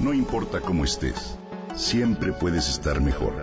No 0.00 0.14
importa 0.14 0.62
cómo 0.62 0.84
estés, 0.84 1.36
siempre 1.76 2.32
puedes 2.32 2.70
estar 2.70 3.02
mejor. 3.02 3.34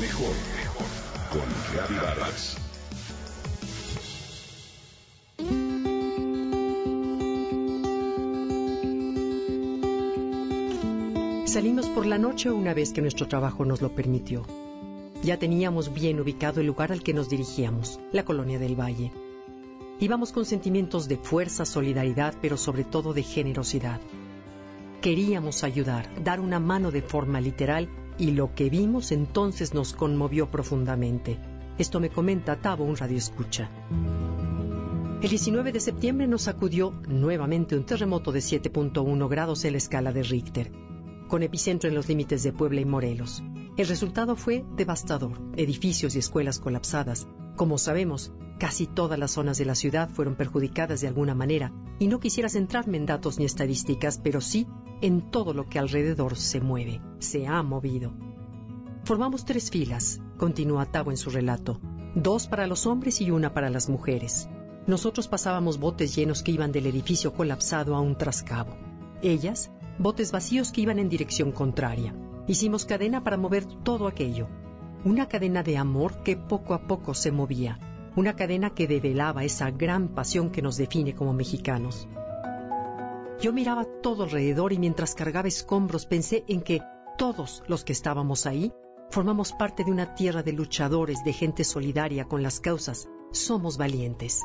Mejor, 0.00 0.34
mejor. 0.56 0.86
Con 1.30 1.96
Vargas. 1.96 2.56
Salimos 11.46 11.88
por 11.90 12.06
la 12.06 12.18
noche 12.18 12.50
una 12.50 12.74
vez 12.74 12.92
que 12.92 13.00
nuestro 13.00 13.28
trabajo 13.28 13.64
nos 13.64 13.80
lo 13.80 13.94
permitió. 13.94 14.44
Ya 15.22 15.38
teníamos 15.38 15.94
bien 15.94 16.18
ubicado 16.18 16.60
el 16.60 16.66
lugar 16.66 16.90
al 16.90 17.04
que 17.04 17.14
nos 17.14 17.28
dirigíamos, 17.28 18.00
la 18.10 18.24
colonia 18.24 18.58
del 18.58 18.74
Valle. 18.74 19.12
Íbamos 20.00 20.32
con 20.32 20.44
sentimientos 20.44 21.06
de 21.06 21.16
fuerza, 21.16 21.64
solidaridad, 21.64 22.34
pero 22.42 22.56
sobre 22.56 22.82
todo 22.82 23.12
de 23.12 23.22
generosidad. 23.22 24.00
Queríamos 25.02 25.64
ayudar, 25.64 26.08
dar 26.22 26.38
una 26.38 26.60
mano 26.60 26.92
de 26.92 27.02
forma 27.02 27.40
literal 27.40 27.88
y 28.18 28.30
lo 28.30 28.54
que 28.54 28.70
vimos 28.70 29.10
entonces 29.10 29.74
nos 29.74 29.94
conmovió 29.94 30.48
profundamente. 30.48 31.40
Esto 31.76 31.98
me 31.98 32.08
comenta 32.08 32.60
Tavo, 32.60 32.84
un 32.84 32.96
radioescucha. 32.96 33.68
El 35.20 35.28
19 35.28 35.72
de 35.72 35.80
septiembre 35.80 36.28
nos 36.28 36.42
sacudió 36.42 36.92
nuevamente 37.08 37.76
un 37.76 37.84
terremoto 37.84 38.30
de 38.30 38.38
7.1 38.38 39.28
grados 39.28 39.64
en 39.64 39.72
la 39.72 39.78
escala 39.78 40.12
de 40.12 40.22
Richter 40.22 40.70
con 41.32 41.42
epicentro 41.42 41.88
en 41.88 41.94
los 41.94 42.10
límites 42.10 42.42
de 42.42 42.52
Puebla 42.52 42.82
y 42.82 42.84
Morelos. 42.84 43.42
El 43.78 43.88
resultado 43.88 44.36
fue 44.36 44.66
devastador, 44.76 45.40
edificios 45.56 46.14
y 46.14 46.18
escuelas 46.18 46.58
colapsadas. 46.58 47.26
Como 47.56 47.78
sabemos, 47.78 48.32
casi 48.58 48.86
todas 48.86 49.18
las 49.18 49.30
zonas 49.30 49.56
de 49.56 49.64
la 49.64 49.74
ciudad 49.74 50.10
fueron 50.10 50.36
perjudicadas 50.36 51.00
de 51.00 51.08
alguna 51.08 51.34
manera, 51.34 51.72
y 51.98 52.08
no 52.08 52.20
quisiera 52.20 52.50
centrarme 52.50 52.98
en 52.98 53.06
datos 53.06 53.38
ni 53.38 53.46
estadísticas, 53.46 54.20
pero 54.22 54.42
sí 54.42 54.66
en 55.02 55.20
todo 55.30 55.52
lo 55.52 55.68
que 55.68 55.78
alrededor 55.78 56.36
se 56.36 56.60
mueve, 56.60 57.02
se 57.18 57.46
ha 57.46 57.62
movido. 57.62 58.12
Formamos 59.04 59.44
tres 59.44 59.70
filas, 59.70 60.20
continúa 60.38 60.86
Tavo 60.86 61.10
en 61.10 61.16
su 61.16 61.28
relato, 61.28 61.80
dos 62.14 62.46
para 62.46 62.68
los 62.68 62.86
hombres 62.86 63.20
y 63.20 63.32
una 63.32 63.52
para 63.52 63.68
las 63.68 63.88
mujeres. 63.88 64.48
Nosotros 64.86 65.26
pasábamos 65.26 65.78
botes 65.78 66.14
llenos 66.14 66.42
que 66.42 66.52
iban 66.52 66.72
del 66.72 66.86
edificio 66.86 67.32
colapsado 67.32 67.96
a 67.96 68.00
un 68.00 68.16
trascabo. 68.16 68.76
Ellas 69.22 69.72
botes 69.98 70.32
vacíos 70.32 70.70
que 70.72 70.80
iban 70.80 70.98
en 70.98 71.08
dirección 71.08 71.52
contraria. 71.52 72.14
Hicimos 72.46 72.84
cadena 72.84 73.22
para 73.22 73.36
mover 73.36 73.64
todo 73.64 74.06
aquello. 74.06 74.48
Una 75.04 75.26
cadena 75.26 75.62
de 75.62 75.76
amor 75.76 76.22
que 76.22 76.36
poco 76.36 76.74
a 76.74 76.86
poco 76.86 77.14
se 77.14 77.32
movía. 77.32 77.78
Una 78.14 78.36
cadena 78.36 78.70
que 78.70 78.86
develaba 78.86 79.44
esa 79.44 79.70
gran 79.70 80.08
pasión 80.08 80.50
que 80.50 80.62
nos 80.62 80.76
define 80.76 81.14
como 81.14 81.32
mexicanos. 81.32 82.08
Yo 83.42 83.52
miraba 83.52 83.84
todo 83.84 84.22
alrededor 84.22 84.72
y 84.72 84.78
mientras 84.78 85.16
cargaba 85.16 85.48
escombros 85.48 86.06
pensé 86.06 86.44
en 86.46 86.60
que 86.60 86.80
todos 87.18 87.64
los 87.66 87.82
que 87.82 87.92
estábamos 87.92 88.46
ahí 88.46 88.72
formamos 89.10 89.52
parte 89.52 89.82
de 89.82 89.90
una 89.90 90.14
tierra 90.14 90.44
de 90.44 90.52
luchadores, 90.52 91.24
de 91.24 91.32
gente 91.32 91.64
solidaria 91.64 92.26
con 92.26 92.44
las 92.44 92.60
causas. 92.60 93.08
Somos 93.32 93.78
valientes. 93.78 94.42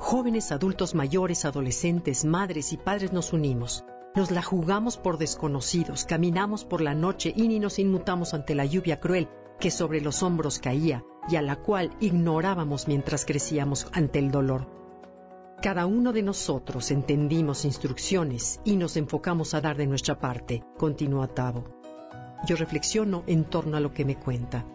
Jóvenes, 0.00 0.50
adultos 0.50 0.96
mayores, 0.96 1.44
adolescentes, 1.44 2.24
madres 2.24 2.72
y 2.72 2.78
padres 2.78 3.12
nos 3.12 3.32
unimos. 3.32 3.84
Nos 4.16 4.32
la 4.32 4.42
jugamos 4.42 4.96
por 4.96 5.18
desconocidos, 5.18 6.04
caminamos 6.04 6.64
por 6.64 6.80
la 6.80 6.96
noche 6.96 7.32
y 7.36 7.46
ni 7.46 7.60
nos 7.60 7.78
inmutamos 7.78 8.34
ante 8.34 8.56
la 8.56 8.64
lluvia 8.64 8.98
cruel 8.98 9.28
que 9.60 9.70
sobre 9.70 10.00
los 10.00 10.24
hombros 10.24 10.58
caía 10.58 11.04
y 11.28 11.36
a 11.36 11.42
la 11.42 11.62
cual 11.62 11.96
ignorábamos 12.00 12.88
mientras 12.88 13.24
crecíamos 13.24 13.86
ante 13.92 14.18
el 14.18 14.32
dolor. 14.32 14.66
Cada 15.62 15.86
uno 15.86 16.12
de 16.12 16.22
nosotros 16.22 16.90
entendimos 16.90 17.64
instrucciones 17.64 18.60
y 18.64 18.76
nos 18.76 18.96
enfocamos 18.98 19.54
a 19.54 19.62
dar 19.62 19.76
de 19.76 19.86
nuestra 19.86 20.18
parte, 20.18 20.62
continúa 20.76 21.28
Tavo. 21.28 21.64
Yo 22.46 22.56
reflexiono 22.56 23.24
en 23.26 23.44
torno 23.44 23.78
a 23.78 23.80
lo 23.80 23.94
que 23.94 24.04
me 24.04 24.16
cuenta. 24.16 24.66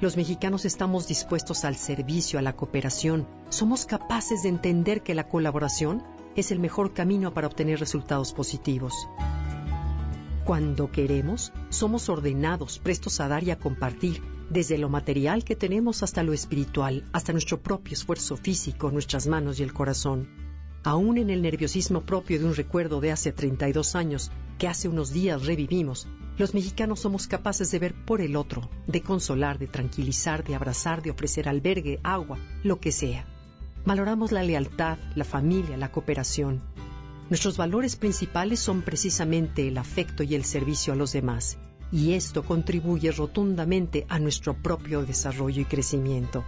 Los 0.00 0.16
mexicanos 0.16 0.64
estamos 0.64 1.08
dispuestos 1.08 1.64
al 1.64 1.74
servicio, 1.74 2.38
a 2.38 2.42
la 2.42 2.54
cooperación. 2.54 3.26
Somos 3.48 3.84
capaces 3.84 4.44
de 4.44 4.48
entender 4.48 5.02
que 5.02 5.14
la 5.14 5.28
colaboración 5.28 6.04
es 6.36 6.52
el 6.52 6.60
mejor 6.60 6.94
camino 6.94 7.34
para 7.34 7.48
obtener 7.48 7.80
resultados 7.80 8.32
positivos. 8.32 9.08
Cuando 10.44 10.92
queremos, 10.92 11.52
somos 11.68 12.08
ordenados, 12.08 12.78
prestos 12.78 13.20
a 13.20 13.26
dar 13.26 13.42
y 13.42 13.50
a 13.50 13.58
compartir, 13.58 14.22
desde 14.50 14.78
lo 14.78 14.88
material 14.88 15.44
que 15.44 15.56
tenemos 15.56 16.02
hasta 16.02 16.22
lo 16.22 16.32
espiritual, 16.32 17.04
hasta 17.12 17.32
nuestro 17.32 17.60
propio 17.60 17.94
esfuerzo 17.94 18.36
físico, 18.36 18.90
nuestras 18.90 19.26
manos 19.26 19.60
y 19.60 19.62
el 19.62 19.72
corazón. 19.72 20.28
Aún 20.84 21.18
en 21.18 21.28
el 21.28 21.42
nerviosismo 21.42 22.02
propio 22.02 22.38
de 22.38 22.46
un 22.46 22.54
recuerdo 22.54 23.00
de 23.00 23.12
hace 23.12 23.32
32 23.32 23.94
años, 23.94 24.30
que 24.58 24.68
hace 24.68 24.88
unos 24.88 25.12
días 25.12 25.44
revivimos, 25.44 26.08
los 26.38 26.54
mexicanos 26.54 27.00
somos 27.00 27.26
capaces 27.26 27.70
de 27.70 27.78
ver 27.78 27.94
por 28.06 28.20
el 28.20 28.36
otro, 28.36 28.70
de 28.86 29.02
consolar, 29.02 29.58
de 29.58 29.66
tranquilizar, 29.66 30.44
de 30.44 30.54
abrazar, 30.54 31.02
de 31.02 31.10
ofrecer 31.10 31.48
albergue, 31.48 32.00
agua, 32.02 32.38
lo 32.62 32.80
que 32.80 32.92
sea. 32.92 33.26
Valoramos 33.84 34.32
la 34.32 34.42
lealtad, 34.42 34.98
la 35.14 35.24
familia, 35.24 35.76
la 35.76 35.90
cooperación. 35.90 36.62
Nuestros 37.28 37.56
valores 37.56 37.96
principales 37.96 38.60
son 38.60 38.82
precisamente 38.82 39.68
el 39.68 39.76
afecto 39.78 40.22
y 40.22 40.34
el 40.34 40.44
servicio 40.44 40.92
a 40.92 40.96
los 40.96 41.12
demás, 41.12 41.58
y 41.90 42.12
esto 42.12 42.42
contribuye 42.42 43.10
rotundamente 43.12 44.06
a 44.08 44.18
nuestro 44.18 44.54
propio 44.54 45.04
desarrollo 45.04 45.62
y 45.62 45.64
crecimiento. 45.64 46.44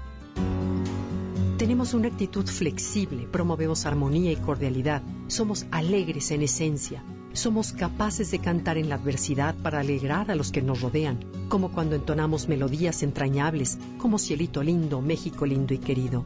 Tenemos 1.57 1.93
una 1.93 2.09
actitud 2.09 2.47
flexible, 2.47 3.29
promovemos 3.31 3.85
armonía 3.85 4.33
y 4.33 4.37
cordialidad, 4.37 5.03
somos 5.29 5.67
alegres 5.71 6.31
en 6.31 6.43
esencia, 6.43 7.05
somos 7.35 7.73
capaces 7.73 8.31
de 8.31 8.39
cantar 8.39 8.79
en 8.79 8.89
la 8.89 8.95
adversidad 8.95 9.55
para 9.57 9.81
alegrar 9.81 10.31
a 10.31 10.35
los 10.35 10.53
que 10.53 10.63
nos 10.63 10.81
rodean, 10.81 11.21
como 11.49 11.71
cuando 11.71 11.97
entonamos 11.97 12.49
melodías 12.49 13.03
entrañables 13.03 13.79
como 13.99 14.19
Cielito 14.19 14.63
lindo, 14.63 15.03
México 15.03 15.45
lindo 15.45 15.75
y 15.75 15.79
querido. 15.79 16.25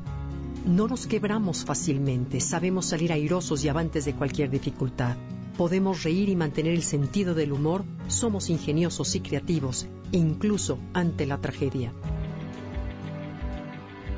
No 0.67 0.87
nos 0.87 1.07
quebramos 1.09 1.65
fácilmente, 1.65 2.41
sabemos 2.41 2.87
salir 2.87 3.13
airosos 3.13 3.65
y 3.65 3.69
avantes 3.69 4.05
de 4.05 4.15
cualquier 4.15 4.51
dificultad. 4.51 5.17
Podemos 5.57 6.03
reír 6.03 6.29
y 6.29 6.37
mantener 6.37 6.73
el 6.73 6.83
sentido 6.83 7.35
del 7.35 7.53
humor, 7.53 7.85
somos 8.09 8.51
ingeniosos 8.51 9.15
y 9.15 9.21
creativos, 9.21 9.87
incluso 10.11 10.79
ante 10.93 11.27
la 11.27 11.41
tragedia. 11.41 11.93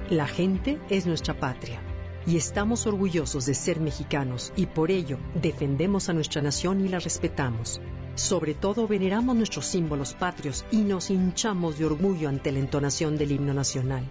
La 0.09 0.27
gente 0.27 0.79
es 0.89 1.05
nuestra 1.07 1.39
patria 1.39 1.81
y 2.27 2.37
estamos 2.37 2.87
orgullosos 2.87 3.45
de 3.45 3.55
ser 3.55 3.81
mexicanos 3.81 4.53
y 4.57 4.67
por 4.67 4.91
ello 4.91 5.19
defendemos 5.35 6.09
a 6.09 6.15
nuestra 6.15 6.41
nación 6.41 6.85
y 6.85 6.89
la 6.89 7.01
respetamos. 7.01 7.81
Sobre 8.15 8.55
todo 8.55 8.89
veneramos 8.89 9.37
nuestros 9.37 9.67
símbolos 9.67 10.15
patrios 10.15 10.65
y 10.71 10.79
nos 10.79 11.11
hinchamos 11.11 11.79
de 11.79 11.85
orgullo 11.85 12.31
ante 12.31 12.51
la 12.51 12.61
entonación 12.61 13.19
del 13.19 13.33
himno 13.33 13.53
nacional. 13.53 14.05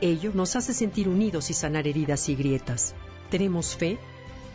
Ello 0.00 0.30
nos 0.32 0.54
hace 0.54 0.72
sentir 0.72 1.08
unidos 1.08 1.50
y 1.50 1.54
sanar 1.54 1.88
heridas 1.88 2.28
y 2.28 2.36
grietas. 2.36 2.94
Tenemos 3.30 3.74
fe, 3.74 3.98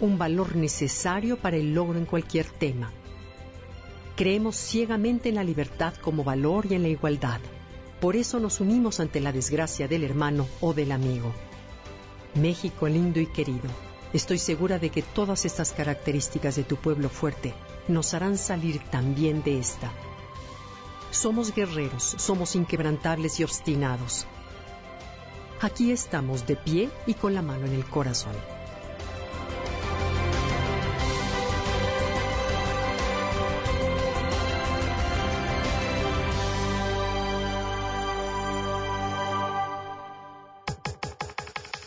un 0.02 0.18
valor 0.18 0.56
necesario 0.56 1.38
para 1.38 1.58
el 1.58 1.74
logro 1.74 1.98
en 1.98 2.06
cualquier 2.06 2.48
tema. 2.48 2.92
Creemos 4.18 4.58
ciegamente 4.58 5.30
en 5.30 5.36
la 5.36 5.44
libertad 5.44 5.94
como 6.02 6.24
valor 6.24 6.66
y 6.70 6.74
en 6.74 6.82
la 6.82 6.90
igualdad. 6.90 7.40
Por 8.00 8.16
eso 8.16 8.40
nos 8.40 8.60
unimos 8.60 9.00
ante 9.00 9.22
la 9.22 9.32
desgracia 9.32 9.88
del 9.88 10.04
hermano 10.04 10.48
o 10.60 10.74
del 10.74 10.92
amigo. 10.92 11.32
México 12.34 12.88
lindo 12.88 13.20
y 13.20 13.28
querido, 13.28 13.70
estoy 14.12 14.40
segura 14.40 14.80
de 14.80 14.90
que 14.90 15.04
todas 15.04 15.46
estas 15.46 15.72
características 15.72 16.56
de 16.56 16.64
tu 16.64 16.78
pueblo 16.78 17.08
fuerte 17.10 17.54
nos 17.88 18.14
harán 18.14 18.38
salir 18.38 18.80
también 18.90 19.44
de 19.44 19.60
esta. 19.60 19.92
Somos 21.12 21.54
guerreros, 21.54 22.16
somos 22.18 22.56
inquebrantables 22.56 23.40
y 23.40 23.44
obstinados. 23.44 24.26
Aquí 25.62 25.92
estamos 25.92 26.48
de 26.48 26.56
pie 26.56 26.90
y 27.06 27.14
con 27.14 27.36
la 27.36 27.44
mano 27.44 27.68
en 27.68 27.74
el 27.74 27.86
corazón. 27.86 28.61